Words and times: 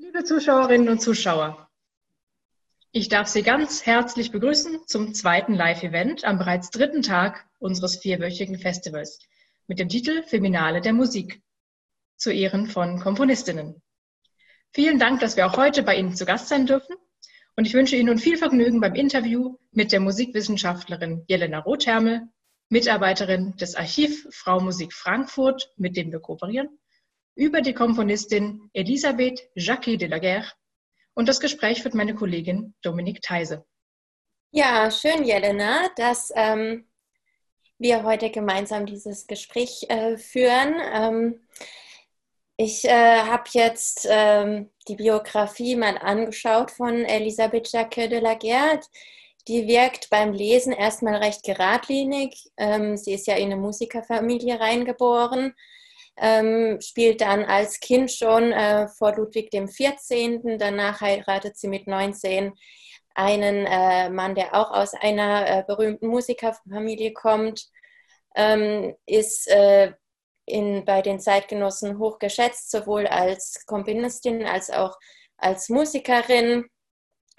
Liebe 0.00 0.22
Zuschauerinnen 0.22 0.88
und 0.88 1.02
Zuschauer, 1.02 1.68
ich 2.92 3.08
darf 3.08 3.26
Sie 3.26 3.42
ganz 3.42 3.84
herzlich 3.84 4.30
begrüßen 4.30 4.86
zum 4.86 5.12
zweiten 5.12 5.54
Live-Event 5.54 6.24
am 6.24 6.38
bereits 6.38 6.70
dritten 6.70 7.02
Tag 7.02 7.48
unseres 7.58 7.96
vierwöchigen 7.96 8.60
Festivals 8.60 9.18
mit 9.66 9.80
dem 9.80 9.88
Titel 9.88 10.22
Feminale 10.22 10.80
der 10.80 10.92
Musik 10.92 11.42
zu 12.16 12.30
Ehren 12.30 12.68
von 12.68 13.00
Komponistinnen. 13.00 13.82
Vielen 14.72 15.00
Dank, 15.00 15.18
dass 15.18 15.36
wir 15.36 15.46
auch 15.46 15.56
heute 15.56 15.82
bei 15.82 15.96
Ihnen 15.96 16.14
zu 16.14 16.24
Gast 16.24 16.46
sein 16.46 16.66
dürfen 16.66 16.94
und 17.56 17.66
ich 17.66 17.74
wünsche 17.74 17.96
Ihnen 17.96 18.06
nun 18.06 18.18
viel 18.18 18.36
Vergnügen 18.36 18.80
beim 18.80 18.94
Interview 18.94 19.58
mit 19.72 19.90
der 19.90 19.98
Musikwissenschaftlerin 19.98 21.24
Jelena 21.26 21.58
Rothermel, 21.58 22.28
Mitarbeiterin 22.68 23.56
des 23.56 23.74
Archiv 23.74 24.28
Frau 24.30 24.60
Musik 24.60 24.92
Frankfurt, 24.92 25.72
mit 25.76 25.96
dem 25.96 26.12
wir 26.12 26.20
kooperieren, 26.20 26.78
über 27.38 27.60
die 27.60 27.72
Komponistin 27.72 28.68
Elisabeth 28.72 29.48
Jacquet 29.54 29.96
de 29.96 30.08
la 30.08 30.18
Guerre 30.18 30.50
und 31.14 31.28
das 31.28 31.38
Gespräch 31.38 31.82
führt 31.82 31.94
meine 31.94 32.16
Kollegin 32.16 32.74
Dominique 32.82 33.22
Theise. 33.22 33.64
Ja, 34.50 34.90
schön, 34.90 35.22
Jelena, 35.22 35.88
dass 35.96 36.32
ähm, 36.34 36.88
wir 37.78 38.02
heute 38.02 38.30
gemeinsam 38.30 38.86
dieses 38.86 39.28
Gespräch 39.28 39.86
äh, 39.88 40.16
führen. 40.16 40.80
Ähm, 40.92 41.48
ich 42.56 42.84
äh, 42.84 43.20
habe 43.20 43.44
jetzt 43.52 44.08
ähm, 44.10 44.70
die 44.88 44.96
Biografie 44.96 45.76
mal 45.76 45.96
angeschaut 45.96 46.72
von 46.72 47.04
Elisabeth 47.04 47.70
Jacques 47.70 48.08
de 48.08 48.18
la 48.18 48.34
Guerre. 48.34 48.80
Die 49.46 49.68
wirkt 49.68 50.10
beim 50.10 50.32
Lesen 50.32 50.72
erstmal 50.72 51.14
recht 51.16 51.44
geradlinig. 51.44 52.50
Ähm, 52.56 52.96
sie 52.96 53.12
ist 53.12 53.28
ja 53.28 53.36
in 53.36 53.52
eine 53.52 53.56
Musikerfamilie 53.60 54.58
reingeboren, 54.58 55.54
ähm, 56.20 56.80
spielt 56.80 57.20
dann 57.20 57.44
als 57.44 57.80
Kind 57.80 58.10
schon 58.10 58.52
äh, 58.52 58.88
vor 58.88 59.14
Ludwig 59.14 59.50
XIV. 59.50 60.40
Danach 60.58 61.00
heiratet 61.00 61.56
sie 61.56 61.68
mit 61.68 61.86
19 61.86 62.52
einen 63.14 63.66
äh, 63.66 64.10
Mann, 64.10 64.34
der 64.34 64.54
auch 64.54 64.70
aus 64.70 64.94
einer 64.94 65.48
äh, 65.48 65.64
berühmten 65.66 66.06
Musikerfamilie 66.06 67.12
kommt, 67.12 67.66
ähm, 68.36 68.94
ist 69.06 69.48
äh, 69.48 69.92
in, 70.44 70.84
bei 70.84 71.02
den 71.02 71.20
Zeitgenossen 71.20 71.98
hoch 71.98 72.18
geschätzt, 72.18 72.70
sowohl 72.70 73.06
als 73.06 73.66
Komponistin 73.66 74.46
als 74.46 74.70
auch 74.70 74.96
als 75.36 75.68
Musikerin. 75.68 76.66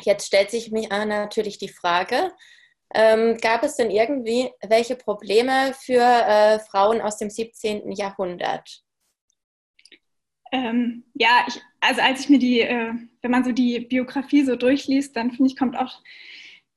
Jetzt 0.02 0.28
stellt 0.28 0.52
sich 0.52 0.72
mir 0.72 0.90
natürlich 1.06 1.58
die 1.58 1.70
Frage, 1.70 2.32
ähm, 2.94 3.38
gab 3.38 3.64
es 3.64 3.76
denn 3.76 3.92
irgendwie 3.92 4.50
welche 4.68 4.96
Probleme 4.96 5.74
für 5.80 6.02
äh, 6.02 6.60
Frauen 6.60 7.02
aus 7.02 7.18
dem 7.18 7.30
17. 7.30 7.92
Jahrhundert? 7.92 8.84
Ähm, 10.52 11.04
ja, 11.14 11.46
ich, 11.48 11.62
also 11.80 12.02
als 12.02 12.22
ich 12.22 12.30
mir 12.30 12.40
die, 12.40 12.62
äh, 12.62 12.94
wenn 13.22 13.32
man 13.32 13.44
so 13.44 13.52
die 13.52 13.82
Biografie 13.82 14.44
so 14.44 14.56
durchliest, 14.56 15.16
dann 15.16 15.32
finde 15.32 15.52
ich, 15.52 15.58
kommt 15.58 15.78
auch 15.78 16.02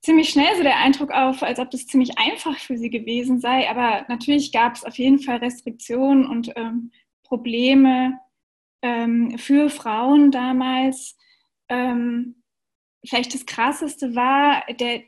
ziemlich 0.02 0.28
schnell 0.28 0.54
so 0.56 0.62
der 0.62 0.78
Eindruck 0.78 1.10
auf, 1.10 1.42
als 1.42 1.58
ob 1.58 1.70
das 1.70 1.86
ziemlich 1.86 2.18
einfach 2.18 2.58
für 2.58 2.76
sie 2.76 2.90
gewesen 2.90 3.40
sei. 3.40 3.70
Aber 3.70 4.04
natürlich 4.08 4.52
gab 4.52 4.74
es 4.74 4.84
auf 4.84 4.98
jeden 4.98 5.20
Fall 5.20 5.38
Restriktionen 5.38 6.26
und 6.26 6.52
ähm, 6.56 6.92
Probleme 7.22 8.18
ähm, 8.82 9.38
für 9.38 9.70
Frauen 9.70 10.30
damals. 10.30 11.16
Ähm, 11.68 12.42
vielleicht 13.06 13.32
das 13.32 13.46
Krasseste 13.46 14.14
war 14.14 14.64
der 14.78 15.02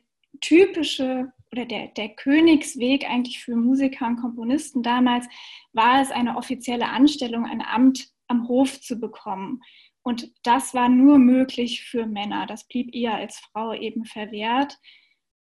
typische 0.45 1.33
oder 1.53 1.65
der, 1.65 1.89
der 1.89 2.11
Königsweg 2.11 3.09
eigentlich 3.09 3.43
für 3.43 3.57
Musiker 3.57 4.07
und 4.07 4.17
Komponisten 4.17 4.83
damals, 4.83 5.27
war 5.73 6.03
es 6.03 6.11
eine 6.11 6.37
offizielle 6.37 6.89
Anstellung, 6.89 7.47
ein 7.47 7.63
Amt 7.63 8.09
am 8.27 8.49
Hof 8.49 8.81
zu 8.81 8.99
bekommen. 8.99 9.61
Und 10.03 10.33
das 10.43 10.75
war 10.75 10.89
nur 10.89 11.19
möglich 11.19 11.85
für 11.85 12.07
Männer. 12.07 12.47
Das 12.47 12.67
blieb 12.67 12.95
ihr 12.95 13.15
als 13.15 13.39
Frau 13.39 13.73
eben 13.73 14.05
verwehrt. 14.05 14.79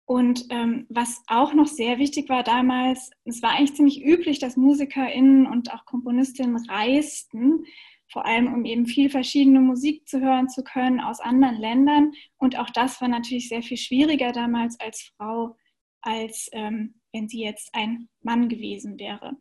Und 0.05 0.47
ähm, 0.51 0.87
was 0.89 1.23
auch 1.27 1.55
noch 1.55 1.67
sehr 1.67 1.99
wichtig 1.99 2.29
war 2.29 2.43
damals, 2.43 3.11
es 3.25 3.43
war 3.43 3.51
eigentlich 3.51 3.75
ziemlich 3.75 4.05
üblich, 4.05 4.39
dass 4.39 4.57
MusikerInnen 4.57 5.47
und 5.47 5.73
auch 5.73 5.85
Komponistinnen 5.87 6.57
reisten, 6.69 7.65
vor 8.13 8.27
allem 8.27 8.53
um 8.53 8.65
eben 8.65 8.87
viel 8.87 9.09
verschiedene 9.09 9.61
Musik 9.61 10.07
zu 10.07 10.21
hören 10.21 10.49
zu 10.49 10.63
können 10.63 11.01
aus 11.01 11.21
anderen 11.21 11.57
Ländern. 11.57 12.13
Und 12.37 12.59
auch 12.59 12.71
das 12.71 13.01
war 13.01 13.09
natürlich 13.09 13.49
sehr 13.49 13.63
viel 13.63 13.79
schwieriger 13.79 14.33
damals 14.33 14.79
als 14.79 15.13
Frau, 15.17 15.57
als 16.03 16.49
ähm, 16.53 17.01
wenn 17.13 17.29
sie 17.29 17.43
jetzt 17.43 17.71
ein 17.75 18.09
Mann 18.21 18.49
gewesen 18.49 18.99
wäre. 18.99 19.37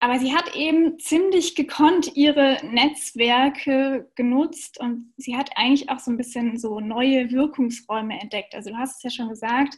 Aber 0.00 0.18
sie 0.18 0.32
hat 0.32 0.54
eben 0.54 0.98
ziemlich 0.98 1.56
gekonnt 1.56 2.16
ihre 2.16 2.58
Netzwerke 2.62 4.10
genutzt 4.14 4.78
und 4.78 5.12
sie 5.16 5.36
hat 5.36 5.50
eigentlich 5.56 5.90
auch 5.90 5.98
so 5.98 6.12
ein 6.12 6.16
bisschen 6.16 6.56
so 6.56 6.78
neue 6.78 7.30
Wirkungsräume 7.32 8.20
entdeckt. 8.20 8.54
Also 8.54 8.70
du 8.70 8.76
hast 8.76 8.98
es 8.98 9.02
ja 9.02 9.10
schon 9.10 9.28
gesagt, 9.28 9.76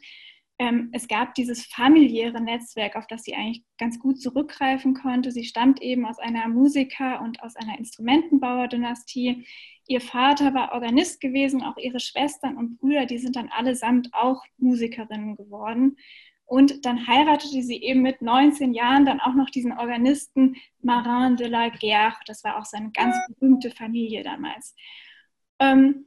ähm, 0.60 0.90
es 0.92 1.08
gab 1.08 1.34
dieses 1.36 1.64
familiäre 1.64 2.38
Netzwerk, 2.38 2.94
auf 2.94 3.06
das 3.06 3.22
sie 3.22 3.34
eigentlich 3.34 3.64
ganz 3.78 3.98
gut 3.98 4.20
zurückgreifen 4.20 4.92
konnte. 4.92 5.32
Sie 5.32 5.44
stammt 5.44 5.80
eben 5.80 6.04
aus 6.04 6.18
einer 6.18 6.48
Musiker- 6.48 7.22
und 7.22 7.42
aus 7.42 7.56
einer 7.56 7.78
Instrumentenbauer-Dynastie. 7.78 9.46
Ihr 9.86 10.00
Vater 10.02 10.52
war 10.52 10.72
Organist 10.72 11.22
gewesen, 11.22 11.62
auch 11.62 11.78
ihre 11.78 11.98
Schwestern 11.98 12.58
und 12.58 12.78
Brüder, 12.78 13.06
die 13.06 13.16
sind 13.16 13.36
dann 13.36 13.48
allesamt 13.48 14.10
auch 14.12 14.44
Musikerinnen 14.58 15.34
geworden. 15.34 15.96
Und 16.44 16.84
dann 16.84 17.06
heiratete 17.06 17.62
sie 17.62 17.80
eben 17.82 18.02
mit 18.02 18.20
19 18.20 18.74
Jahren 18.74 19.06
dann 19.06 19.20
auch 19.20 19.34
noch 19.34 19.48
diesen 19.48 19.72
Organisten 19.72 20.56
Marin 20.82 21.36
de 21.36 21.48
la 21.48 21.70
Guerre. 21.70 22.16
Das 22.26 22.44
war 22.44 22.58
auch 22.58 22.66
seine 22.66 22.90
ganz 22.90 23.16
berühmte 23.28 23.70
Familie 23.70 24.22
damals. 24.24 24.74
Ähm, 25.58 26.04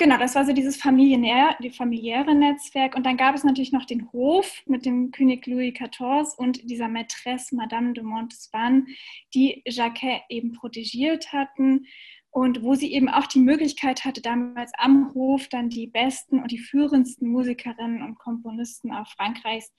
genau, 0.00 0.16
das 0.16 0.34
war 0.34 0.44
so 0.44 0.52
dieses 0.52 0.76
familiär, 0.76 1.56
die 1.62 1.70
familiäre 1.70 2.34
Netzwerk. 2.34 2.96
Und 2.96 3.04
dann 3.04 3.16
gab 3.16 3.34
es 3.36 3.44
natürlich 3.44 3.70
noch 3.70 3.84
den 3.84 4.10
Hof 4.12 4.62
mit 4.66 4.84
dem 4.84 5.12
König 5.12 5.46
Louis 5.46 5.74
XIV 5.74 6.34
und 6.36 6.68
dieser 6.68 6.86
Maîtresse 6.86 7.54
Madame 7.54 7.92
de 7.92 8.02
Montespan, 8.02 8.86
die 9.34 9.62
Jacquet 9.66 10.22
eben 10.28 10.52
protegiert 10.52 11.32
hatten 11.32 11.86
und 12.30 12.62
wo 12.62 12.74
sie 12.74 12.92
eben 12.92 13.08
auch 13.08 13.26
die 13.26 13.40
Möglichkeit 13.40 14.04
hatte, 14.04 14.22
damals 14.22 14.72
am 14.78 15.12
Hof 15.14 15.48
dann 15.48 15.68
die 15.68 15.86
besten 15.86 16.40
und 16.40 16.50
die 16.50 16.58
führendsten 16.58 17.28
Musikerinnen 17.28 18.02
und 18.02 18.18
Komponisten 18.18 18.92
auch 18.92 19.08
Frankreichs 19.08 19.70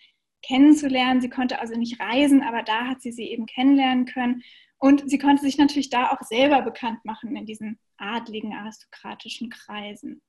kennenzulernen. 0.43 1.21
Sie 1.21 1.29
konnte 1.29 1.59
also 1.59 1.75
nicht 1.75 1.99
reisen, 1.99 2.43
aber 2.43 2.61
da 2.61 2.85
hat 2.85 3.01
sie 3.01 3.11
sie 3.11 3.25
eben 3.25 3.47
kennenlernen 3.47 4.05
können. 4.05 4.43
Und 4.81 5.09
sie 5.09 5.17
konnte 5.17 5.43
sich 5.43 5.57
natürlich 5.57 5.89
da 5.89 6.11
auch 6.11 6.21
selber 6.23 6.61
bekannt 6.61 7.05
machen 7.05 7.35
in 7.35 7.45
diesen 7.45 7.79
adligen, 7.97 8.53
aristokratischen 8.53 9.49
Kreisen. 9.49 10.21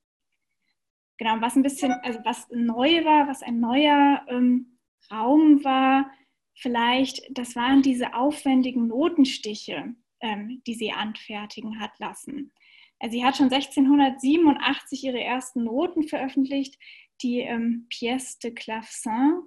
Genau, 1.19 1.41
was 1.41 1.57
ein 1.57 1.63
bisschen, 1.63 1.93
also 2.03 2.21
was 2.25 2.49
neu 2.51 3.05
war, 3.05 3.27
was 3.29 3.43
ein 3.43 3.59
neuer 3.59 4.25
ähm, 4.29 4.79
Raum 5.11 5.65
war, 5.65 6.11
vielleicht, 6.55 7.23
das 7.31 7.57
waren 7.57 7.83
diese 7.83 8.15
aufwendigen 8.15 8.87
Notenstiche 8.87 9.97
ähm, 10.23 10.63
die 10.67 10.75
sie 10.75 10.93
anfertigen 10.93 11.81
hat 11.81 11.99
lassen. 11.99 12.53
Also 12.99 13.19
sie 13.19 13.25
hat 13.25 13.37
schon 13.37 13.53
1687 13.53 15.05
ihre 15.05 15.21
ersten 15.21 15.65
Noten 15.65 16.05
veröffentlicht, 16.05 16.79
die 17.21 17.41
ähm, 17.41 17.87
Pièce 17.91 18.39
de 18.39 18.53
Clavecin. 18.53 19.43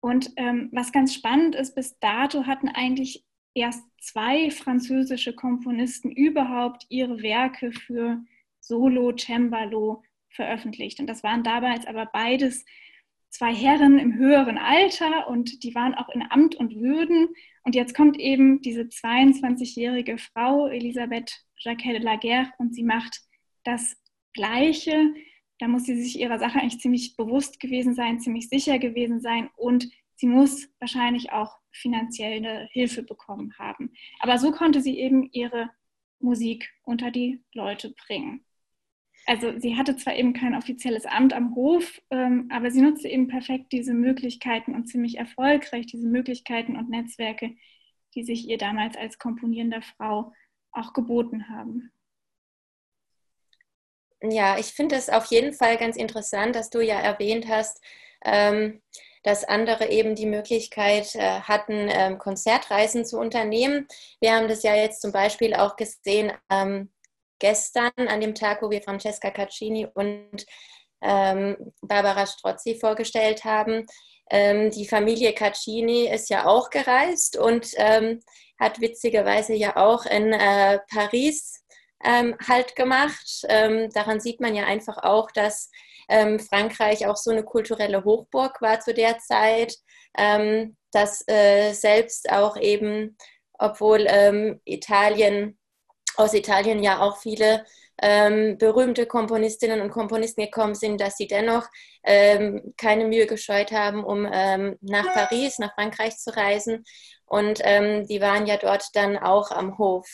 Und 0.00 0.32
ähm, 0.36 0.68
was 0.72 0.92
ganz 0.92 1.14
spannend 1.14 1.54
ist, 1.54 1.76
bis 1.76 1.98
dato 2.00 2.46
hatten 2.46 2.68
eigentlich 2.68 3.24
erst 3.54 3.84
zwei 4.00 4.50
französische 4.50 5.34
Komponisten 5.34 6.10
überhaupt 6.10 6.86
ihre 6.88 7.22
Werke 7.22 7.72
für 7.72 8.22
Solo, 8.60 9.12
Cembalo 9.16 10.02
veröffentlicht. 10.30 11.00
Und 11.00 11.06
das 11.06 11.22
waren 11.22 11.42
damals 11.42 11.86
aber 11.86 12.06
beides 12.06 12.64
zwei 13.28 13.54
Herren 13.54 13.98
im 13.98 14.14
höheren 14.14 14.58
Alter 14.58 15.28
und 15.28 15.62
die 15.64 15.74
waren 15.74 15.94
auch 15.94 16.08
in 16.10 16.22
Amt 16.30 16.54
und 16.54 16.76
Würden. 16.76 17.28
Und 17.64 17.74
jetzt 17.74 17.94
kommt 17.94 18.18
eben 18.18 18.60
diese 18.60 18.82
22-jährige 18.82 20.18
Frau, 20.18 20.68
Elisabeth 20.68 21.44
Jacquet 21.58 21.92
de 21.94 22.02
la 22.02 22.16
Guerre, 22.16 22.52
und 22.58 22.74
sie 22.74 22.82
macht 22.82 23.20
das 23.64 23.96
Gleiche. 24.34 25.14
Da 25.58 25.68
muss 25.68 25.84
sie 25.84 26.00
sich 26.00 26.18
ihrer 26.18 26.38
Sache 26.38 26.58
eigentlich 26.58 26.80
ziemlich 26.80 27.16
bewusst 27.16 27.60
gewesen 27.60 27.94
sein, 27.94 28.20
ziemlich 28.20 28.48
sicher 28.48 28.78
gewesen 28.78 29.20
sein 29.20 29.48
und 29.56 29.88
sie 30.16 30.26
muss 30.26 30.68
wahrscheinlich 30.80 31.32
auch 31.32 31.61
finanzielle 31.72 32.68
Hilfe 32.70 33.02
bekommen 33.02 33.54
haben. 33.58 33.92
Aber 34.20 34.38
so 34.38 34.52
konnte 34.52 34.80
sie 34.80 34.98
eben 34.98 35.28
ihre 35.32 35.70
Musik 36.20 36.72
unter 36.84 37.10
die 37.10 37.42
Leute 37.52 37.94
bringen 38.06 38.44
also 39.26 39.58
sie 39.58 39.76
hatte 39.76 39.96
zwar 39.96 40.14
eben 40.16 40.32
kein 40.32 40.54
offizielles 40.54 41.06
Amt 41.06 41.32
am 41.32 41.54
Hof, 41.54 42.00
ähm, 42.10 42.48
aber 42.52 42.70
sie 42.70 42.80
nutzte 42.80 43.08
eben 43.08 43.28
perfekt 43.28 43.72
diese 43.72 43.94
Möglichkeiten 43.94 44.74
und 44.74 44.86
ziemlich 44.86 45.18
erfolgreich 45.18 45.86
diese 45.86 46.08
Möglichkeiten 46.08 46.76
und 46.76 46.90
Netzwerke, 46.90 47.54
die 48.14 48.24
sich 48.24 48.48
ihr 48.48 48.58
damals 48.58 48.96
als 48.96 49.18
komponierender 49.18 49.82
Frau 49.82 50.32
auch 50.72 50.92
geboten 50.92 51.48
haben. 51.48 51.92
Ja, 54.22 54.58
ich 54.58 54.66
finde 54.66 54.96
es 54.96 55.08
auf 55.08 55.26
jeden 55.26 55.52
Fall 55.52 55.76
ganz 55.76 55.96
interessant, 55.96 56.54
dass 56.54 56.70
du 56.70 56.80
ja 56.80 56.98
erwähnt 56.98 57.48
hast, 57.48 57.80
ähm, 58.24 58.80
dass 59.22 59.44
andere 59.44 59.88
eben 59.88 60.14
die 60.14 60.26
Möglichkeit 60.26 61.14
äh, 61.14 61.40
hatten, 61.40 61.88
ähm, 61.90 62.18
Konzertreisen 62.18 63.04
zu 63.04 63.18
unternehmen. 63.18 63.86
Wir 64.20 64.34
haben 64.34 64.48
das 64.48 64.62
ja 64.62 64.74
jetzt 64.74 65.00
zum 65.00 65.12
Beispiel 65.12 65.54
auch 65.54 65.76
gesehen 65.76 66.32
gestern, 67.38 67.90
an 67.96 68.20
dem 68.20 68.34
Tag, 68.34 68.62
wo 68.62 68.70
wir 68.70 68.82
Francesca 68.82 69.30
Caccini 69.30 69.88
und 69.94 70.46
ähm, 71.02 71.56
Barbara 71.82 72.26
Strozzi 72.26 72.76
vorgestellt 72.76 73.44
haben. 73.44 73.86
Ähm, 74.30 74.70
die 74.70 74.86
Familie 74.86 75.34
Caccini 75.34 76.08
ist 76.08 76.30
ja 76.30 76.46
auch 76.46 76.70
gereist 76.70 77.36
und 77.36 77.72
ähm, 77.76 78.20
hat 78.58 78.80
witzigerweise 78.80 79.54
ja 79.54 79.76
auch 79.76 80.06
in 80.06 80.32
äh, 80.32 80.78
Paris 80.88 81.64
ähm, 82.04 82.36
Halt 82.48 82.76
gemacht. 82.76 83.44
Ähm, 83.48 83.90
daran 83.90 84.20
sieht 84.20 84.40
man 84.40 84.54
ja 84.54 84.64
einfach 84.64 84.98
auch, 84.98 85.30
dass 85.32 85.70
ähm, 86.12 86.38
Frankreich 86.38 87.06
auch 87.06 87.16
so 87.16 87.30
eine 87.30 87.42
kulturelle 87.42 88.04
Hochburg 88.04 88.60
war 88.60 88.80
zu 88.80 88.92
der 88.92 89.18
Zeit, 89.18 89.76
ähm, 90.16 90.76
dass 90.92 91.26
äh, 91.26 91.72
selbst 91.72 92.30
auch 92.30 92.56
eben, 92.56 93.16
obwohl 93.58 94.06
ähm, 94.08 94.60
Italien, 94.64 95.58
aus 96.16 96.34
Italien 96.34 96.82
ja 96.82 97.00
auch 97.00 97.16
viele 97.16 97.64
ähm, 98.02 98.58
berühmte 98.58 99.06
Komponistinnen 99.06 99.80
und 99.80 99.90
Komponisten 99.90 100.44
gekommen 100.44 100.74
sind, 100.74 101.00
dass 101.00 101.16
sie 101.16 101.26
dennoch 101.26 101.66
ähm, 102.04 102.74
keine 102.76 103.06
Mühe 103.06 103.26
gescheut 103.26 103.72
haben, 103.72 104.04
um 104.04 104.28
ähm, 104.30 104.76
nach 104.82 105.14
Paris, 105.14 105.58
nach 105.58 105.74
Frankreich 105.74 106.18
zu 106.18 106.36
reisen. 106.36 106.84
Und 107.24 107.60
die 107.60 108.20
waren 108.20 108.46
ja 108.46 108.58
dort 108.58 108.84
dann 108.92 109.16
auch 109.16 109.50
am 109.52 109.78
Hof. 109.78 110.06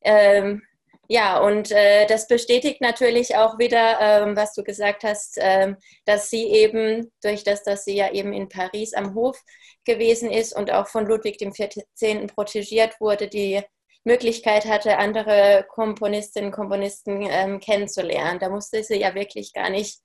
Ähm, 0.00 0.62
ja, 1.10 1.40
und 1.40 1.70
äh, 1.70 2.06
das 2.06 2.28
bestätigt 2.28 2.82
natürlich 2.82 3.34
auch 3.34 3.58
wieder, 3.58 3.98
ähm, 3.98 4.36
was 4.36 4.52
du 4.52 4.62
gesagt 4.62 5.04
hast, 5.04 5.38
ähm, 5.40 5.76
dass 6.04 6.28
sie 6.28 6.46
eben, 6.48 7.10
durch 7.22 7.44
das, 7.44 7.62
dass 7.62 7.84
sie 7.86 7.96
ja 7.96 8.12
eben 8.12 8.34
in 8.34 8.50
Paris 8.50 8.92
am 8.92 9.14
Hof 9.14 9.42
gewesen 9.86 10.30
ist 10.30 10.54
und 10.54 10.70
auch 10.70 10.86
von 10.86 11.06
Ludwig 11.06 11.38
XIV. 11.38 12.26
protegiert 12.34 13.00
wurde, 13.00 13.28
die 13.28 13.62
Möglichkeit 14.04 14.66
hatte, 14.66 14.98
andere 14.98 15.66
Komponistinnen 15.70 16.50
und 16.50 16.56
Komponisten 16.56 17.22
ähm, 17.22 17.58
kennenzulernen. 17.58 18.38
Da 18.38 18.50
musste 18.50 18.84
sie 18.84 18.96
ja 19.00 19.14
wirklich 19.14 19.54
gar 19.54 19.70
nicht 19.70 20.00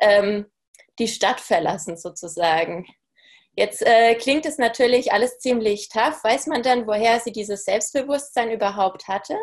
ähm, 0.00 0.46
die 0.98 1.08
Stadt 1.08 1.40
verlassen, 1.40 1.98
sozusagen. 1.98 2.86
Jetzt 3.54 3.82
äh, 3.82 4.14
klingt 4.14 4.46
es 4.46 4.56
natürlich 4.56 5.12
alles 5.12 5.38
ziemlich 5.38 5.90
tough. 5.90 6.24
Weiß 6.24 6.46
man 6.46 6.62
dann, 6.62 6.86
woher 6.86 7.20
sie 7.20 7.32
dieses 7.32 7.64
Selbstbewusstsein 7.64 8.50
überhaupt 8.50 9.06
hatte? 9.06 9.36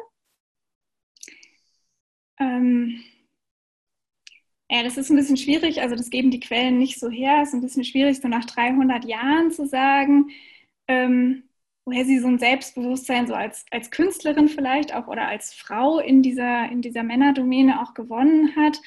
Ähm, 2.40 3.00
ja, 4.70 4.84
das 4.84 4.98
ist 4.98 5.10
ein 5.10 5.18
bisschen 5.18 5.38
schwierig. 5.38 5.82
Also 5.82 5.96
das 5.96 6.10
geben 6.10 6.32
die 6.32 6.40
Quellen 6.40 6.80
nicht 6.80 7.00
so 7.00 7.10
her. 7.10 7.40
Es 7.42 7.50
ist 7.50 7.54
ein 7.56 7.62
bisschen 7.62 7.84
schwierig, 7.84 8.20
so 8.20 8.28
nach 8.28 8.46
300 8.46 9.06
Jahren 9.06 9.52
zu 9.52 9.68
sagen, 9.68 10.32
ähm, 10.88 11.44
woher 11.86 12.06
sie 12.06 12.20
so 12.20 12.28
ein 12.28 12.40
Selbstbewusstsein 12.40 13.28
so 13.28 13.34
als, 13.36 13.66
als 13.72 13.92
Künstlerin 13.92 14.48
vielleicht 14.48 14.96
auch 14.96 15.08
oder 15.08 15.28
als 15.28 15.54
Frau 15.54 16.00
in 16.00 16.22
dieser, 16.24 16.70
in 16.72 16.82
dieser 16.82 17.04
Männerdomäne 17.04 17.82
auch 17.82 17.94
gewonnen 17.94 18.56
hat. 18.56 18.82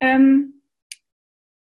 Ähm, 0.00 0.59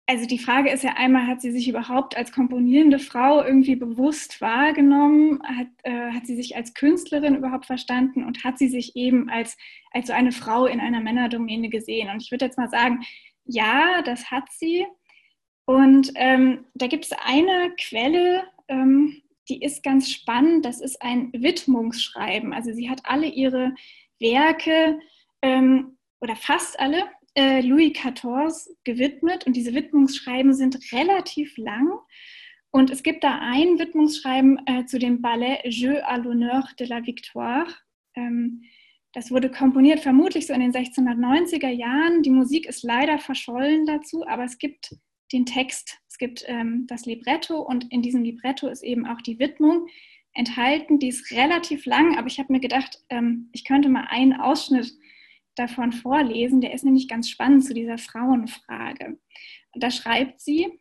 also 0.06 0.26
die 0.26 0.38
Frage 0.38 0.70
ist 0.70 0.84
ja 0.84 0.94
einmal, 0.96 1.26
hat 1.26 1.40
sie 1.40 1.50
sich 1.50 1.66
überhaupt 1.68 2.16
als 2.16 2.30
komponierende 2.30 2.98
Frau 2.98 3.42
irgendwie 3.42 3.76
bewusst 3.76 4.40
wahrgenommen? 4.40 5.40
Hat, 5.42 5.68
äh, 5.82 6.10
hat 6.10 6.26
sie 6.26 6.36
sich 6.36 6.56
als 6.56 6.74
Künstlerin 6.74 7.36
überhaupt 7.36 7.66
verstanden 7.66 8.22
und 8.24 8.44
hat 8.44 8.58
sie 8.58 8.68
sich 8.68 8.96
eben 8.96 9.30
als, 9.30 9.56
als 9.92 10.08
so 10.08 10.12
eine 10.12 10.32
Frau 10.32 10.66
in 10.66 10.80
einer 10.80 11.00
Männerdomäne 11.00 11.70
gesehen? 11.70 12.10
Und 12.10 12.22
ich 12.22 12.30
würde 12.30 12.44
jetzt 12.44 12.58
mal 12.58 12.68
sagen, 12.68 13.02
ja, 13.46 14.02
das 14.02 14.30
hat 14.30 14.44
sie. 14.50 14.86
Und 15.64 16.12
ähm, 16.16 16.66
da 16.74 16.86
gibt 16.86 17.06
es 17.06 17.12
eine 17.12 17.72
Quelle, 17.78 18.44
ähm, 18.68 19.22
die 19.48 19.62
ist 19.62 19.82
ganz 19.82 20.10
spannend. 20.10 20.66
Das 20.66 20.82
ist 20.82 21.00
ein 21.00 21.32
Widmungsschreiben. 21.32 22.52
Also 22.52 22.72
sie 22.72 22.90
hat 22.90 23.00
alle 23.04 23.26
ihre 23.26 23.74
Werke 24.20 24.98
ähm, 25.40 25.96
oder 26.20 26.36
fast 26.36 26.78
alle 26.78 27.04
äh, 27.34 27.60
Louis 27.60 27.92
XIV 27.92 28.75
gewidmet 28.84 29.46
und 29.46 29.56
diese 29.56 29.75
Widmungsschreiben 29.75 30.54
sind 30.54 30.92
relativ 30.92 31.56
lang. 31.56 31.98
Und 32.70 32.90
es 32.90 33.02
gibt 33.02 33.22
da 33.22 33.38
ein 33.40 33.78
Widmungsschreiben 33.78 34.60
äh, 34.66 34.84
zu 34.84 34.98
dem 34.98 35.22
Ballet 35.22 35.60
Jeu 35.64 36.02
à 36.02 36.19
l'honneur 36.19 36.75
de 36.76 36.86
la 36.86 37.06
Victoire. 37.06 37.66
Ähm, 38.14 38.62
das 39.12 39.31
wurde 39.31 39.48
komponiert 39.48 40.00
vermutlich 40.00 40.48
so 40.48 40.54
in 40.54 40.60
den 40.60 40.72
1690er 40.72 41.69
Jahren. 41.69 42.22
Die 42.22 42.31
Musik 42.31 42.66
ist 42.66 42.82
leider 42.82 43.19
verschollen 43.19 43.86
dazu, 43.86 44.26
aber 44.26 44.44
es 44.44 44.58
gibt 44.58 44.96
den 45.32 45.46
Text, 45.46 46.00
es 46.08 46.19
gibt 46.19 46.44
ähm, 46.48 46.86
das 46.88 47.06
Libretto 47.06 47.60
und 47.60 47.90
in 47.92 48.02
diesem 48.02 48.25
Libretto 48.25 48.69
ist 48.69 48.82
eben 48.82 49.06
auch 49.06 49.20
die 49.20 49.38
Widmung 49.38 49.86
enthalten. 50.32 50.98
Die 50.98 51.08
ist 51.08 51.31
relativ 51.31 51.86
lang, 51.86 52.19
aber 52.19 52.26
ich 52.26 52.38
habe 52.40 52.52
mir 52.52 52.60
gedacht, 52.60 53.04
ähm, 53.08 53.50
ich 53.52 53.64
könnte 53.64 53.88
mal 53.88 54.06
einen 54.10 54.32
Ausschnitt 54.32 54.92
davon 55.54 55.92
vorlesen. 55.92 56.60
Der 56.60 56.72
ist 56.72 56.84
nämlich 56.84 57.08
ganz 57.08 57.28
spannend 57.28 57.64
zu 57.64 57.74
dieser 57.74 57.98
Frauenfrage. 57.98 59.18
Und 59.72 59.82
da 59.82 59.90
schreibt 59.90 60.40
sie, 60.40 60.80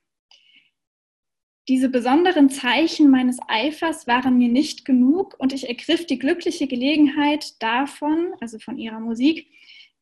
diese 1.69 1.87
besonderen 1.87 2.49
Zeichen 2.49 3.09
meines 3.09 3.37
Eifers 3.47 4.05
waren 4.05 4.37
mir 4.37 4.49
nicht 4.49 4.83
genug 4.83 5.35
und 5.39 5.53
ich 5.53 5.69
ergriff 5.69 6.05
die 6.05 6.19
glückliche 6.19 6.67
Gelegenheit 6.67 7.61
davon, 7.63 8.33
also 8.41 8.59
von 8.59 8.77
ihrer 8.77 8.99
Musik, 8.99 9.47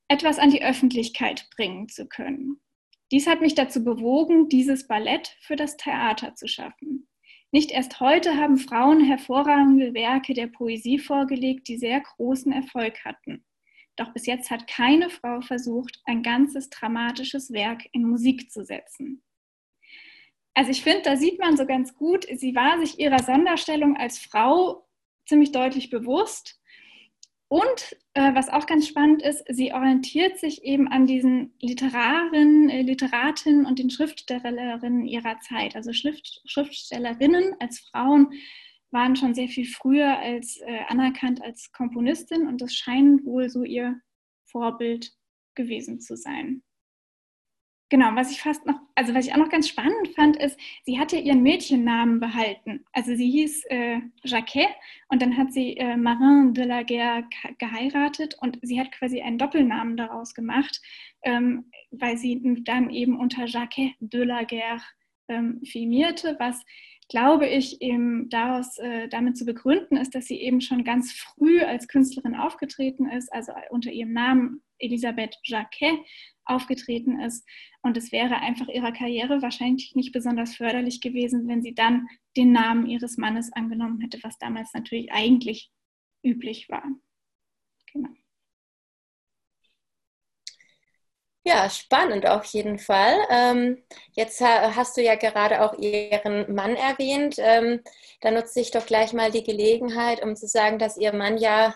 etwas 0.07 0.39
an 0.39 0.49
die 0.49 0.63
Öffentlichkeit 0.63 1.47
bringen 1.55 1.87
zu 1.87 2.07
können. 2.07 2.59
Dies 3.11 3.27
hat 3.27 3.41
mich 3.41 3.53
dazu 3.53 3.83
bewogen, 3.83 4.49
dieses 4.49 4.87
Ballett 4.87 5.37
für 5.41 5.55
das 5.55 5.77
Theater 5.77 6.33
zu 6.33 6.47
schaffen. 6.47 7.07
Nicht 7.51 7.71
erst 7.71 7.99
heute 7.99 8.37
haben 8.37 8.57
Frauen 8.57 9.03
hervorragende 9.03 9.93
Werke 9.93 10.33
der 10.33 10.47
Poesie 10.47 10.97
vorgelegt, 10.97 11.67
die 11.67 11.77
sehr 11.77 11.99
großen 11.99 12.51
Erfolg 12.51 13.05
hatten. 13.05 13.43
Doch 14.01 14.13
bis 14.13 14.25
jetzt 14.25 14.49
hat 14.49 14.65
keine 14.65 15.11
Frau 15.11 15.41
versucht, 15.41 16.01
ein 16.05 16.23
ganzes 16.23 16.71
dramatisches 16.71 17.53
Werk 17.53 17.83
in 17.91 18.03
Musik 18.03 18.51
zu 18.51 18.65
setzen. 18.65 19.21
Also 20.55 20.71
ich 20.71 20.81
finde, 20.81 21.03
da 21.03 21.15
sieht 21.15 21.39
man 21.39 21.55
so 21.55 21.67
ganz 21.67 21.95
gut, 21.95 22.25
sie 22.35 22.55
war 22.55 22.79
sich 22.79 22.97
ihrer 22.97 23.21
Sonderstellung 23.21 23.95
als 23.95 24.17
Frau 24.17 24.87
ziemlich 25.27 25.51
deutlich 25.51 25.91
bewusst. 25.91 26.59
Und 27.47 27.95
äh, 28.15 28.33
was 28.33 28.49
auch 28.49 28.65
ganz 28.65 28.87
spannend 28.87 29.21
ist, 29.21 29.43
sie 29.49 29.71
orientiert 29.71 30.39
sich 30.39 30.63
eben 30.63 30.87
an 30.87 31.05
diesen 31.05 31.53
Literaren, 31.59 32.71
äh, 32.71 32.81
Literatinnen 32.81 33.67
und 33.67 33.77
den 33.77 33.91
Schriftstellerinnen 33.91 35.05
ihrer 35.05 35.37
Zeit. 35.41 35.75
Also 35.75 35.93
Schrift, 35.93 36.41
Schriftstellerinnen 36.45 37.55
als 37.59 37.81
Frauen 37.81 38.33
waren 38.91 39.15
schon 39.15 39.33
sehr 39.33 39.47
viel 39.47 39.65
früher 39.65 40.17
als 40.19 40.57
äh, 40.57 40.79
anerkannt 40.87 41.41
als 41.41 41.71
Komponistin 41.71 42.47
und 42.47 42.61
das 42.61 42.75
scheint 42.75 43.25
wohl 43.25 43.49
so 43.49 43.63
ihr 43.63 43.99
Vorbild 44.45 45.13
gewesen 45.55 45.99
zu 45.99 46.15
sein. 46.15 46.63
Genau, 47.91 48.15
was 48.15 48.31
ich 48.31 48.41
fast 48.41 48.65
noch, 48.65 48.79
also 48.95 49.13
was 49.13 49.27
ich 49.27 49.33
auch 49.33 49.37
noch 49.37 49.49
ganz 49.49 49.67
spannend 49.67 50.15
fand, 50.15 50.37
ist, 50.37 50.57
sie 50.85 50.97
hat 50.97 51.11
ja 51.11 51.19
ihren 51.19 51.43
Mädchennamen 51.43 52.21
behalten. 52.21 52.85
Also 52.93 53.15
sie 53.15 53.29
hieß 53.29 53.65
äh, 53.65 53.99
Jacquet 54.23 54.69
und 55.09 55.21
dann 55.21 55.35
hat 55.35 55.51
sie 55.51 55.75
äh, 55.75 55.97
Marin 55.97 56.53
de 56.53 56.63
la 56.63 56.83
Guerre 56.83 57.25
geheiratet 57.57 58.37
und 58.39 58.59
sie 58.61 58.79
hat 58.79 58.93
quasi 58.93 59.21
einen 59.21 59.37
Doppelnamen 59.37 59.97
daraus 59.97 60.33
gemacht, 60.33 60.81
ähm, 61.23 61.69
weil 61.91 62.15
sie 62.15 62.63
dann 62.63 62.91
eben 62.91 63.19
unter 63.19 63.45
Jacquet 63.45 63.95
de 63.99 64.23
la 64.23 64.43
Guerre 64.43 64.81
ähm, 65.31 65.61
filmierte, 65.63 66.35
was 66.39 66.63
glaube 67.11 67.45
ich, 67.45 67.81
eben 67.81 68.29
daraus 68.29 68.77
äh, 68.77 69.09
damit 69.09 69.35
zu 69.35 69.43
begründen 69.45 69.97
ist, 69.97 70.15
dass 70.15 70.27
sie 70.27 70.39
eben 70.39 70.61
schon 70.61 70.85
ganz 70.85 71.11
früh 71.11 71.61
als 71.61 71.89
Künstlerin 71.89 72.35
aufgetreten 72.35 73.05
ist, 73.09 73.31
also 73.33 73.51
unter 73.69 73.91
ihrem 73.91 74.13
Namen 74.13 74.63
Elisabeth 74.79 75.35
Jacquet 75.43 75.99
aufgetreten 76.45 77.19
ist. 77.19 77.45
Und 77.81 77.97
es 77.97 78.13
wäre 78.13 78.37
einfach 78.37 78.69
ihrer 78.69 78.93
Karriere 78.93 79.41
wahrscheinlich 79.41 79.93
nicht 79.93 80.13
besonders 80.13 80.55
förderlich 80.55 81.01
gewesen, 81.01 81.49
wenn 81.49 81.61
sie 81.61 81.75
dann 81.75 82.07
den 82.37 82.53
Namen 82.53 82.87
ihres 82.87 83.17
Mannes 83.17 83.51
angenommen 83.51 83.99
hätte, 83.99 84.19
was 84.23 84.37
damals 84.37 84.73
natürlich 84.73 85.11
eigentlich 85.11 85.69
üblich 86.23 86.69
war. 86.69 86.85
Genau. 87.91 88.09
Ja, 91.43 91.69
spannend 91.71 92.27
auf 92.27 92.45
jeden 92.45 92.77
Fall. 92.77 93.15
Ähm, 93.31 93.83
jetzt 94.11 94.41
hast 94.41 94.95
du 94.95 95.01
ja 95.01 95.15
gerade 95.15 95.61
auch 95.63 95.73
Ihren 95.79 96.53
Mann 96.53 96.75
erwähnt. 96.75 97.35
Ähm, 97.39 97.81
da 98.21 98.29
nutze 98.29 98.59
ich 98.59 98.69
doch 98.69 98.85
gleich 98.85 99.11
mal 99.13 99.31
die 99.31 99.43
Gelegenheit, 99.43 100.21
um 100.23 100.35
zu 100.35 100.45
sagen, 100.47 100.77
dass 100.77 100.97
Ihr 100.97 101.13
Mann 101.13 101.39
ja 101.39 101.73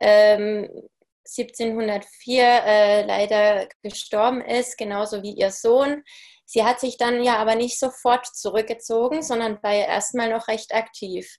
ähm, 0.00 0.66
1704 1.26 2.42
äh, 2.42 3.02
leider 3.04 3.68
gestorben 3.82 4.40
ist, 4.40 4.78
genauso 4.78 5.22
wie 5.22 5.32
Ihr 5.32 5.50
Sohn. 5.50 6.02
Sie 6.46 6.64
hat 6.64 6.80
sich 6.80 6.96
dann 6.96 7.22
ja 7.22 7.36
aber 7.36 7.54
nicht 7.54 7.78
sofort 7.78 8.26
zurückgezogen, 8.26 9.22
sondern 9.22 9.62
war 9.62 9.74
ja 9.74 9.86
erstmal 9.86 10.30
noch 10.30 10.48
recht 10.48 10.74
aktiv. 10.74 11.36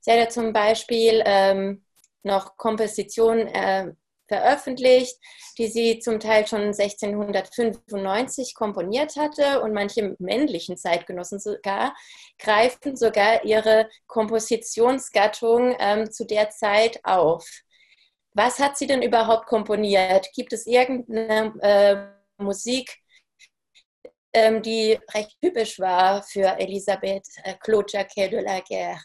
Sie 0.00 0.10
hat 0.12 0.18
ja 0.18 0.28
zum 0.28 0.52
Beispiel 0.52 1.22
ähm, 1.24 1.84
noch 2.22 2.58
Kompositionen 2.58 3.48
äh, 3.48 3.92
veröffentlicht, 4.26 5.16
die 5.58 5.66
sie 5.66 5.98
zum 5.98 6.20
Teil 6.20 6.46
schon 6.46 6.62
1695 6.62 8.54
komponiert 8.54 9.16
hatte 9.16 9.60
und 9.62 9.72
manche 9.72 10.16
männlichen 10.18 10.76
Zeitgenossen 10.76 11.38
sogar 11.38 11.94
greifen 12.38 12.96
sogar 12.96 13.44
ihre 13.44 13.88
Kompositionsgattung 14.06 15.76
ähm, 15.78 16.10
zu 16.10 16.24
der 16.24 16.50
Zeit 16.50 17.00
auf. 17.04 17.48
was 18.36 18.58
hat 18.58 18.76
sie 18.76 18.86
denn 18.86 19.02
überhaupt 19.02 19.46
komponiert? 19.46 20.28
Gibt 20.34 20.52
es 20.52 20.66
irgendeine 20.66 21.54
äh, 21.60 22.42
Musik, 22.42 22.98
ähm, 24.32 24.62
die 24.62 24.98
recht 25.14 25.36
typisch 25.40 25.78
war 25.78 26.22
für 26.22 26.58
Elisabeth 26.58 27.26
äh, 27.44 27.54
Claude 27.60 27.86
Jacquet 27.92 28.28
de 28.30 28.40
la 28.40 28.60
Guerre? 28.60 28.98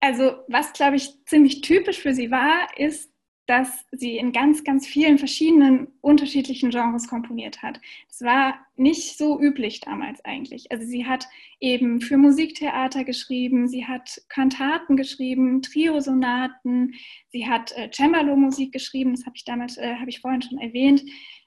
Also 0.00 0.38
was, 0.48 0.72
glaube 0.72 0.96
ich, 0.96 1.24
ziemlich 1.26 1.60
typisch 1.60 2.00
für 2.00 2.14
sie 2.14 2.30
war, 2.30 2.68
ist, 2.78 3.10
dass 3.48 3.86
sie 3.92 4.18
in 4.18 4.32
ganz, 4.32 4.62
ganz 4.62 4.86
vielen 4.86 5.16
verschiedenen 5.16 5.88
unterschiedlichen 6.02 6.68
Genres 6.68 7.08
komponiert 7.08 7.62
hat. 7.62 7.80
Das 8.06 8.20
war 8.20 8.58
nicht 8.76 9.16
so 9.16 9.40
üblich 9.40 9.80
damals 9.80 10.22
eigentlich. 10.22 10.70
Also 10.70 10.86
sie 10.86 11.06
hat 11.06 11.26
eben 11.58 12.02
für 12.02 12.18
Musiktheater 12.18 13.04
geschrieben, 13.04 13.66
sie 13.66 13.86
hat 13.86 14.20
Kantaten 14.28 14.98
geschrieben, 14.98 15.62
Triosonaten, 15.62 16.92
sie 17.30 17.48
hat 17.48 17.72
äh, 17.72 17.90
Cembalo-Musik 17.90 18.70
geschrieben, 18.70 19.14
das 19.14 19.24
habe 19.24 19.36
ich 19.36 19.46
damals, 19.46 19.78
äh, 19.78 19.94
habe 19.94 20.10
ich 20.10 20.20
vorhin 20.20 20.42
schon 20.42 20.58
erwähnt. 20.58 21.02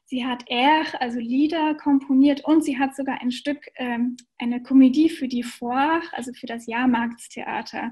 Sie 0.05 0.25
hat 0.25 0.43
Air, 0.48 0.84
also 1.00 1.20
Lieder 1.20 1.75
komponiert 1.75 2.43
und 2.43 2.65
sie 2.65 2.79
hat 2.79 2.96
sogar 2.96 3.22
ein 3.22 3.31
Stück, 3.31 3.67
ähm, 3.75 4.17
eine 4.39 4.63
Komödie 4.63 5.08
für 5.08 5.27
die 5.27 5.43
Foire, 5.43 6.01
also 6.13 6.34
für 6.34 6.48
das 6.48 6.65
Jahrmarktstheater, 6.65 7.91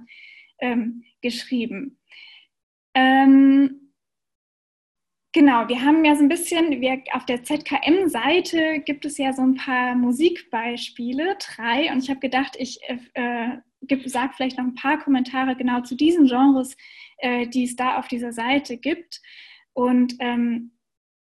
ähm, 0.59 1.03
geschrieben. 1.21 1.99
Ähm, 2.93 3.89
Genau, 5.31 5.67
wir 5.67 5.83
haben 5.83 6.03
ja 6.05 6.15
so 6.15 6.23
ein 6.23 6.27
bisschen, 6.27 6.81
wir, 6.81 7.03
auf 7.11 7.23
der 7.25 7.43
ZKM-Seite 7.43 8.79
gibt 8.79 9.05
es 9.05 9.19
ja 9.19 9.31
so 9.31 9.43
ein 9.43 9.53
paar 9.53 9.93
Musikbeispiele, 9.93 11.37
drei, 11.37 11.91
und 11.93 12.03
ich 12.03 12.09
habe 12.09 12.19
gedacht, 12.19 12.55
ich 12.57 12.79
äh, 12.87 13.57
sage 14.05 14.33
vielleicht 14.35 14.57
noch 14.57 14.65
ein 14.65 14.73
paar 14.73 14.97
Kommentare 14.97 15.55
genau 15.55 15.81
zu 15.81 15.95
diesen 15.95 16.25
Genres, 16.25 16.75
äh, 17.19 17.47
die 17.47 17.65
es 17.65 17.75
da 17.75 17.99
auf 17.99 18.07
dieser 18.07 18.33
Seite 18.33 18.77
gibt. 18.77 19.21
Und 19.73 20.15
ähm, 20.19 20.71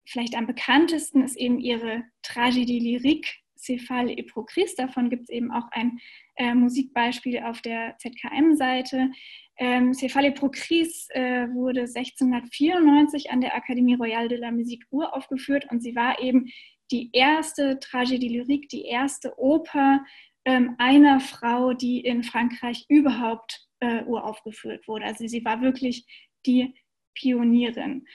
vielleicht 0.05 0.35
am 0.35 0.47
bekanntesten 0.47 1.21
ist 1.21 1.35
eben 1.35 1.59
ihre 1.59 2.05
Tragédie 2.23 2.79
lyrique 2.79 3.41
Cephale 3.57 4.13
et 4.17 4.27
Procris. 4.27 4.75
Davon 4.75 5.09
gibt 5.09 5.23
es 5.23 5.29
eben 5.29 5.51
auch 5.51 5.69
ein 5.71 5.99
äh, 6.41 6.55
Musikbeispiel 6.55 7.39
auf 7.43 7.61
der 7.61 7.95
ZKM-Seite. 7.99 9.11
Ähm, 9.57 9.93
Cephale 9.93 10.31
Procris 10.31 11.07
äh, 11.11 11.47
wurde 11.53 11.81
1694 11.81 13.29
an 13.29 13.41
der 13.41 13.55
Académie 13.55 13.95
Royale 13.95 14.27
de 14.27 14.39
la 14.39 14.49
Musique 14.49 14.87
uraufgeführt 14.89 15.69
und 15.69 15.83
sie 15.83 15.95
war 15.95 16.19
eben 16.19 16.47
die 16.89 17.11
erste 17.13 17.77
Tragédie 17.79 18.35
lyrique, 18.35 18.67
die 18.69 18.85
erste 18.85 19.37
Oper 19.37 20.03
ähm, 20.45 20.73
einer 20.79 21.19
Frau, 21.19 21.73
die 21.73 21.99
in 21.99 22.23
Frankreich 22.23 22.85
überhaupt 22.89 23.67
äh, 23.79 24.03
uraufgeführt 24.05 24.87
wurde. 24.87 25.05
Also 25.05 25.27
sie 25.27 25.45
war 25.45 25.61
wirklich 25.61 26.05
die 26.47 26.73
Pionierin. 27.13 28.07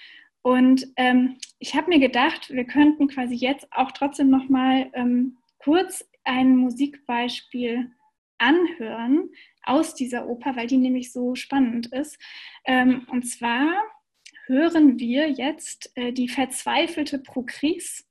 Und 0.42 0.88
ähm, 0.97 1.38
ich 1.61 1.76
habe 1.76 1.90
mir 1.90 2.00
gedacht, 2.00 2.50
wir 2.50 2.64
könnten 2.64 3.06
quasi 3.06 3.37
jetzt 3.37 3.73
auch 3.73 3.92
trotzdem 3.92 4.30
noch 4.30 4.49
mal 4.49 4.90
ähm, 4.95 5.38
kurz 5.59 6.04
ein 6.25 6.56
Musikbeispiel 6.56 7.92
anhören 8.38 9.31
aus 9.62 9.95
dieser 9.95 10.28
Oper, 10.28 10.57
weil 10.57 10.66
die 10.66 10.76
nämlich 10.76 11.12
so 11.12 11.35
spannend 11.35 11.87
ist. 11.93 12.19
Ähm, 12.64 13.07
und 13.11 13.25
zwar 13.25 13.83
hören 14.47 14.99
wir 14.99 15.28
jetzt 15.31 15.90
äh, 15.97 16.12
die 16.12 16.28
verzweifelte 16.28 17.19
Procris, 17.19 18.09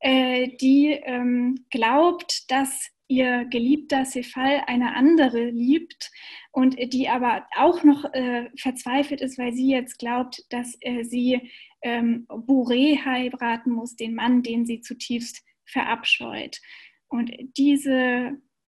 äh, 0.00 0.48
die 0.60 0.88
ähm, 0.88 1.66
glaubt, 1.70 2.50
dass 2.50 2.90
ihr 3.08 3.44
geliebter 3.44 4.04
Cephal 4.04 4.62
eine 4.66 4.96
andere 4.96 5.50
liebt 5.50 6.10
und 6.50 6.76
die 6.92 7.08
aber 7.08 7.46
auch 7.56 7.84
noch 7.84 8.04
äh, 8.12 8.50
verzweifelt 8.58 9.20
ist, 9.20 9.38
weil 9.38 9.52
sie 9.52 9.70
jetzt 9.70 9.98
glaubt, 9.98 10.42
dass 10.50 10.76
äh, 10.80 11.04
sie 11.04 11.50
ähm, 11.82 12.26
Bourré 12.28 13.04
heiraten 13.04 13.70
muss, 13.70 13.94
den 13.94 14.14
Mann, 14.14 14.42
den 14.42 14.66
sie 14.66 14.80
zutiefst 14.80 15.44
verabscheut. 15.64 16.60
Und 17.08 17.30
diese 17.56 18.32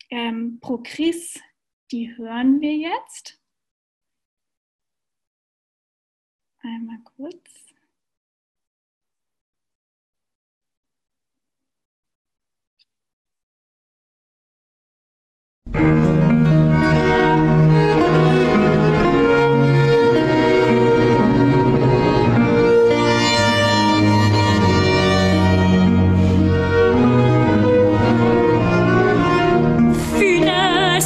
ähm, 0.09 0.59
Procris, 0.59 1.39
die 1.91 2.15
hören 2.17 2.61
wir 2.61 2.75
jetzt. 2.75 3.39
Einmal 6.61 6.99
kurz. 7.03 7.69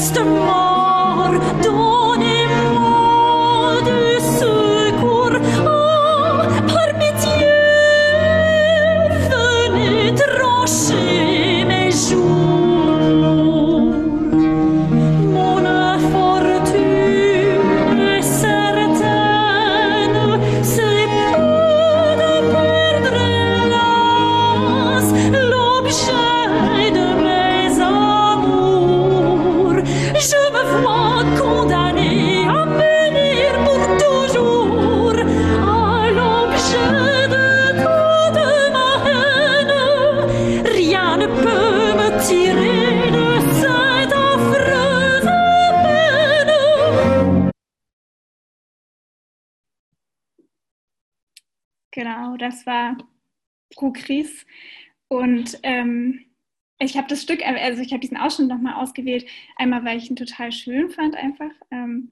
system 0.03 0.62
das 52.63 52.65
war 52.65 52.97
Progris. 53.75 54.45
Und 55.07 55.59
ähm, 55.63 56.25
ich 56.79 56.97
habe 56.97 57.07
das 57.07 57.21
Stück, 57.21 57.45
also 57.45 57.81
ich 57.81 57.91
habe 57.91 58.01
diesen 58.01 58.17
Ausschnitt 58.17 58.49
nochmal 58.49 58.81
ausgewählt, 58.81 59.25
einmal 59.57 59.85
weil 59.85 59.97
ich 59.97 60.09
ihn 60.09 60.15
total 60.15 60.51
schön 60.51 60.89
fand 60.89 61.15
einfach. 61.15 61.51
Ähm, 61.71 62.09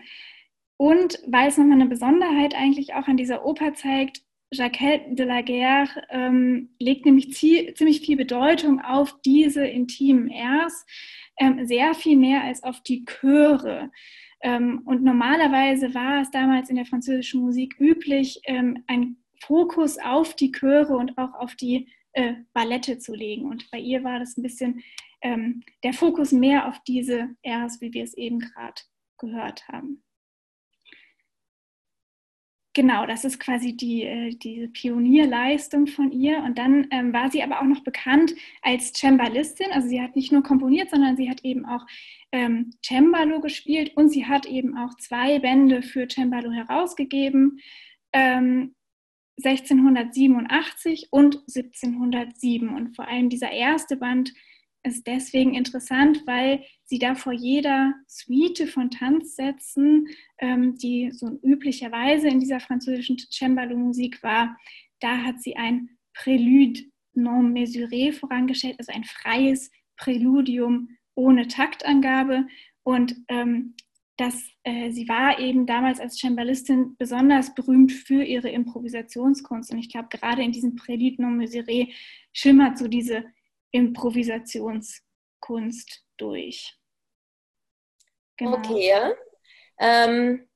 und 0.77 1.19
weil 1.27 1.49
es 1.49 1.57
nochmal 1.57 1.79
eine 1.79 1.89
Besonderheit 1.89 2.55
eigentlich 2.55 2.93
auch 2.93 3.07
an 3.07 3.17
dieser 3.17 3.45
Oper 3.45 3.73
zeigt, 3.73 4.21
Jacques 4.53 5.15
de 5.15 5.25
la 5.25 5.41
Guerre 5.41 5.89
ähm, 6.09 6.69
legt 6.79 7.05
nämlich 7.05 7.33
ziemlich 7.33 8.01
viel 8.01 8.17
Bedeutung 8.17 8.81
auf 8.81 9.15
diese 9.21 9.65
intimen 9.65 10.27
Airs, 10.27 10.85
ähm, 11.37 11.65
sehr 11.65 11.93
viel 11.93 12.17
mehr 12.17 12.43
als 12.43 12.63
auf 12.63 12.81
die 12.81 13.05
Chöre. 13.05 13.91
Ähm, 14.41 14.81
und 14.85 15.03
normalerweise 15.03 15.93
war 15.93 16.21
es 16.21 16.31
damals 16.31 16.69
in 16.69 16.75
der 16.75 16.85
französischen 16.85 17.41
Musik 17.41 17.79
üblich, 17.79 18.41
ähm, 18.45 18.83
ein 18.87 19.20
Fokus 19.41 19.97
auf 19.97 20.35
die 20.35 20.51
Chöre 20.51 20.95
und 20.95 21.17
auch 21.17 21.33
auf 21.33 21.55
die 21.55 21.89
äh, 22.13 22.35
Ballette 22.53 22.99
zu 22.99 23.13
legen. 23.13 23.45
Und 23.45 23.69
bei 23.71 23.79
ihr 23.79 24.03
war 24.03 24.19
das 24.19 24.37
ein 24.37 24.43
bisschen 24.43 24.83
ähm, 25.21 25.63
der 25.83 25.93
Fokus 25.93 26.31
mehr 26.31 26.67
auf 26.67 26.79
diese 26.87 27.29
Rs, 27.45 27.81
wie 27.81 27.93
wir 27.93 28.03
es 28.03 28.15
eben 28.15 28.39
gerade 28.39 28.81
gehört 29.17 29.67
haben. 29.67 30.03
Genau, 32.73 33.05
das 33.05 33.25
ist 33.25 33.39
quasi 33.39 33.75
die, 33.75 34.03
äh, 34.03 34.29
diese 34.33 34.69
Pionierleistung 34.69 35.87
von 35.87 36.11
ihr. 36.11 36.37
Und 36.39 36.57
dann 36.57 36.87
ähm, 36.91 37.11
war 37.11 37.29
sie 37.29 37.43
aber 37.43 37.59
auch 37.59 37.65
noch 37.65 37.83
bekannt 37.83 38.33
als 38.61 38.93
Cembalistin. 38.93 39.71
Also 39.73 39.89
sie 39.89 40.01
hat 40.01 40.15
nicht 40.15 40.31
nur 40.31 40.41
komponiert, 40.41 40.89
sondern 40.89 41.17
sie 41.17 41.29
hat 41.29 41.43
eben 41.43 41.65
auch 41.65 41.85
ähm, 42.31 42.73
Cembalo 42.81 43.41
gespielt 43.41 43.97
und 43.97 44.09
sie 44.09 44.25
hat 44.25 44.45
eben 44.45 44.77
auch 44.77 44.95
zwei 44.95 45.39
Bände 45.39 45.81
für 45.81 46.07
Cembalo 46.07 46.51
herausgegeben. 46.51 47.59
Ähm, 48.13 48.73
1687 49.37 51.07
und 51.11 51.37
1707. 51.47 52.69
Und 52.69 52.95
vor 52.95 53.07
allem 53.07 53.29
dieser 53.29 53.51
erste 53.51 53.97
Band 53.97 54.33
ist 54.83 55.05
deswegen 55.05 55.53
interessant, 55.53 56.23
weil 56.25 56.63
sie 56.85 56.99
da 56.99 57.15
vor 57.15 57.33
jeder 57.33 57.93
Suite 58.07 58.67
von 58.67 58.89
Tanzsätzen, 58.89 60.07
ähm, 60.39 60.75
die 60.75 61.11
so 61.11 61.39
üblicherweise 61.43 62.27
in 62.27 62.39
dieser 62.39 62.59
französischen 62.59 63.17
Cembalo-Musik 63.17 64.23
war, 64.23 64.57
da 64.99 65.17
hat 65.17 65.41
sie 65.41 65.55
ein 65.55 65.89
Prélude 66.13 66.81
non 67.13 67.53
mesuré 67.53 68.13
vorangestellt, 68.13 68.75
also 68.79 68.91
ein 68.91 69.03
freies 69.03 69.71
Präludium 69.97 70.89
ohne 71.15 71.47
Taktangabe. 71.47 72.47
Und 72.83 73.15
ähm, 73.27 73.75
dass 74.21 74.35
äh, 74.63 74.91
sie 74.91 75.09
war 75.09 75.39
eben 75.39 75.65
damals 75.65 75.99
als 75.99 76.19
Cembalistin 76.19 76.95
besonders 76.97 77.55
berühmt 77.55 77.91
für 77.91 78.23
ihre 78.23 78.49
Improvisationskunst. 78.49 79.71
Und 79.71 79.79
ich 79.79 79.89
glaube, 79.89 80.09
gerade 80.09 80.43
in 80.43 80.51
diesem 80.51 80.75
Prélude 80.75 81.23
non 81.23 81.39
mesuré 81.39 81.91
schimmert 82.31 82.77
so 82.77 82.87
diese 82.87 83.25
Improvisationskunst 83.71 86.05
durch. 86.17 86.77
Genau. 88.37 88.57
Okay. 88.57 88.91
Ähm, 89.79 90.47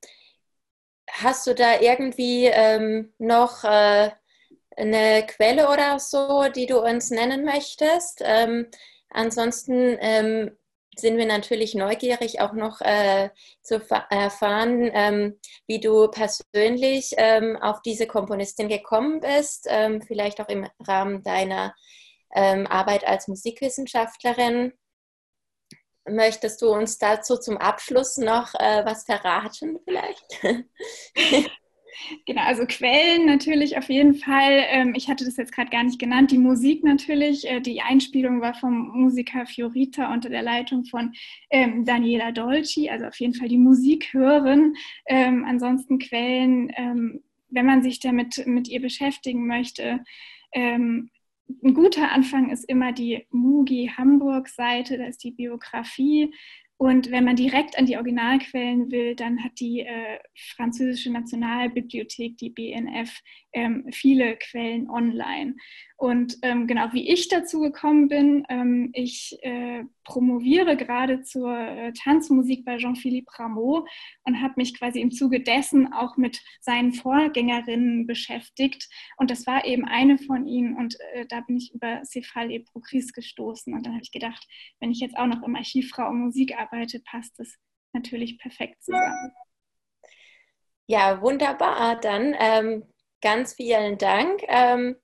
hast 1.10 1.48
du 1.48 1.56
da 1.56 1.82
irgendwie 1.82 2.46
ähm, 2.46 3.14
noch 3.18 3.64
äh, 3.64 4.12
eine 4.78 5.26
Quelle 5.26 5.70
oder 5.70 5.98
so, 5.98 6.50
die 6.56 6.68
du 6.68 6.84
uns 6.84 7.10
nennen 7.10 7.44
möchtest? 7.44 8.22
Ähm, 8.24 8.68
ansonsten 9.10 9.98
ähm, 10.00 10.56
sind 11.00 11.18
wir 11.18 11.26
natürlich 11.26 11.76
neugierig, 11.76 12.42
auch 12.42 12.54
noch 12.54 12.82
äh, 12.82 13.30
zu 13.62 13.82
erfahren, 14.10 14.90
ähm, 14.94 15.40
wie 15.68 15.80
du 15.80 16.08
persönlich 16.10 17.14
ähm, 17.18 17.58
auf 17.58 17.82
diese 17.82 18.08
Komponistin 18.08 18.70
gekommen 18.70 19.20
bist, 19.20 19.68
ähm, 19.70 20.02
vielleicht 20.02 20.42
auch 20.42 20.50
im 20.50 20.68
Rahmen 20.80 21.24
deiner 21.24 21.76
ähm, 22.34 22.68
Arbeit 22.68 23.08
als 23.08 23.28
Musikwissenschaftlerin. 23.28 24.74
Möchtest 26.08 26.62
du 26.62 26.70
uns 26.70 26.98
dazu 26.98 27.38
zum 27.38 27.58
Abschluss 27.58 28.18
noch 28.18 28.54
äh, 28.56 28.86
was 28.86 29.06
verraten 29.06 29.80
vielleicht? 29.84 30.26
Genau, 32.26 32.42
also 32.42 32.66
Quellen 32.66 33.26
natürlich 33.26 33.78
auf 33.78 33.90
jeden 33.90 34.16
Fall. 34.16 34.66
Ähm, 34.70 34.94
ich 34.96 35.10
hatte 35.10 35.26
das 35.26 35.38
jetzt 35.38 35.54
gerade 35.54 35.70
gar 35.70 35.84
nicht 35.84 36.00
genannt. 36.00 36.32
Die 36.32 36.38
Musik 36.38 36.84
natürlich. 36.84 37.48
Äh, 37.48 37.62
die 37.62 37.82
Einspielung 37.82 38.42
war 38.42 38.54
vom 38.54 38.90
Musiker 38.90 39.46
Fiorita 39.46 40.14
unter 40.14 40.30
der 40.30 40.42
Leitung 40.42 40.86
von 40.86 41.14
ähm, 41.50 41.86
Daniela 41.86 42.32
Dolci. 42.32 42.90
Also 42.90 43.06
auf 43.06 43.20
jeden 43.20 43.34
Fall 43.34 43.48
die 43.48 43.58
Musik 43.58 44.14
hören. 44.14 44.76
Ähm, 45.08 45.46
ansonsten 45.48 46.00
Quellen, 46.00 46.72
wenn 47.50 47.66
man 47.66 47.84
sich 47.84 48.00
damit 48.00 48.46
mit 48.46 48.68
ihr 48.68 48.82
beschäftigen 48.82 49.48
möchte. 49.48 50.04
ein 50.54 51.10
guter 51.74 52.12
Anfang 52.12 52.50
ist 52.50 52.68
immer 52.68 52.92
die 52.92 53.26
Mugi 53.30 53.92
Hamburg-Seite, 53.96 54.98
da 54.98 55.06
ist 55.06 55.24
die 55.24 55.32
Biografie 55.32 56.34
und 56.78 57.10
wenn 57.10 57.24
man 57.24 57.38
direkt 57.38 57.78
an 57.78 57.86
die 57.86 57.96
Originalquellen 57.96 58.92
will, 58.92 59.16
dann 59.16 59.44
hat 59.44 59.60
die 59.60 59.82
äh, 59.82 60.20
französische 60.56 61.12
Nationalbibliothek, 61.12 62.38
die 62.38 62.50
BNF, 62.50 63.22
ähm, 63.56 63.86
viele 63.92 64.36
Quellen 64.36 64.90
online. 64.90 65.56
Und 65.98 66.38
ähm, 66.42 66.68
genau 66.68 66.92
wie 66.92 67.10
ich 67.10 67.30
dazu 67.30 67.62
gekommen 67.62 68.10
bin, 68.10 68.46
ähm, 68.50 68.90
ich 68.94 69.40
äh, 69.44 69.86
promoviere 70.04 70.76
gerade 70.76 71.24
zur 71.24 71.58
äh, 71.58 71.94
Tanzmusik 71.94 72.66
bei 72.66 72.78
Jean-Philippe 72.78 73.32
Rameau 73.40 73.88
und 74.26 74.42
habe 74.42 74.56
mich 74.58 74.78
quasi 74.78 75.00
im 75.00 75.12
Zuge 75.12 75.40
dessen 75.40 75.94
auch 75.94 76.18
mit 76.18 76.42
seinen 76.60 76.92
Vorgängerinnen 76.92 78.06
beschäftigt. 78.06 78.90
Und 79.16 79.32
das 79.32 79.48
war 79.48 79.66
eben 79.66 79.86
eine 79.86 80.18
von 80.18 80.46
ihnen. 80.46 80.76
Und 80.76 80.98
äh, 81.14 81.26
da 81.28 81.40
bin 81.42 81.58
ich 81.58 81.74
über 81.74 82.04
Cephale 82.04 82.60
Procris 82.60 83.14
gestoßen. 83.14 83.74
Und 83.74 83.86
dann 83.86 83.94
habe 83.94 84.04
ich 84.04 84.12
gedacht, 84.12 84.46
wenn 84.82 84.92
ich 84.92 85.00
jetzt 85.00 85.18
auch 85.18 85.28
noch 85.28 85.44
im 85.44 85.56
Archiv 85.56 85.90
Frau 85.90 86.10
und 86.10 86.20
Musik 86.20 86.58
arbeite, 86.58 87.00
passt 87.00 87.40
das 87.40 87.56
natürlich 87.94 88.38
perfekt 88.38 88.84
zusammen. 88.84 89.32
Ja, 90.88 91.22
wunderbar. 91.22 92.00
Dann 92.00 92.36
ähm, 92.38 92.84
ganz 93.22 93.54
vielen 93.54 93.98
Dank. 93.98 94.44
Ähm, 94.48 94.98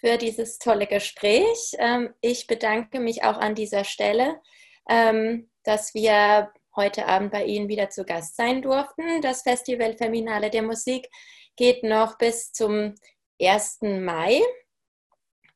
für 0.00 0.16
dieses 0.16 0.58
tolle 0.58 0.86
Gespräch. 0.86 1.76
Ähm, 1.78 2.12
ich 2.20 2.46
bedanke 2.46 3.00
mich 3.00 3.22
auch 3.22 3.36
an 3.36 3.54
dieser 3.54 3.84
Stelle, 3.84 4.40
ähm, 4.88 5.50
dass 5.62 5.94
wir 5.94 6.50
heute 6.74 7.06
Abend 7.06 7.32
bei 7.32 7.44
Ihnen 7.44 7.68
wieder 7.68 7.90
zu 7.90 8.04
Gast 8.04 8.36
sein 8.36 8.62
durften. 8.62 9.20
Das 9.20 9.42
Festival 9.42 9.96
Feminale 9.96 10.50
der 10.50 10.62
Musik 10.62 11.08
geht 11.56 11.82
noch 11.82 12.16
bis 12.16 12.52
zum 12.52 12.94
1. 13.40 13.78
Mai. 13.82 14.40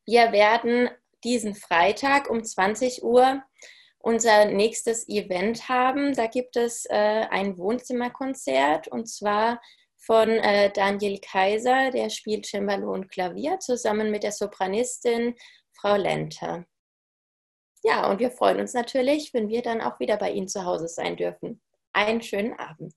Wir 0.04 0.32
werden 0.32 0.90
diesen 1.24 1.54
Freitag 1.54 2.28
um 2.28 2.44
20 2.44 3.02
Uhr 3.02 3.42
unser 3.98 4.44
nächstes 4.44 5.08
Event 5.08 5.70
haben. 5.70 6.14
Da 6.14 6.26
gibt 6.26 6.56
es 6.56 6.84
äh, 6.90 7.26
ein 7.30 7.56
Wohnzimmerkonzert 7.56 8.88
und 8.88 9.06
zwar 9.06 9.62
von 10.06 10.28
äh, 10.28 10.70
Daniel 10.72 11.18
Kaiser, 11.20 11.90
der 11.90 12.10
spielt 12.10 12.46
Cembalo 12.46 12.92
und 12.92 13.08
Klavier 13.10 13.58
zusammen 13.58 14.10
mit 14.10 14.22
der 14.22 14.32
Sopranistin 14.32 15.34
Frau 15.72 15.96
Lenter. 15.96 16.66
Ja, 17.82 18.10
und 18.10 18.18
wir 18.18 18.30
freuen 18.30 18.60
uns 18.60 18.72
natürlich, 18.72 19.34
wenn 19.34 19.48
wir 19.48 19.62
dann 19.62 19.80
auch 19.80 20.00
wieder 20.00 20.16
bei 20.16 20.32
Ihnen 20.32 20.48
zu 20.48 20.64
Hause 20.64 20.88
sein 20.88 21.16
dürfen. 21.16 21.60
Einen 21.92 22.22
schönen 22.22 22.58
Abend. 22.58 22.94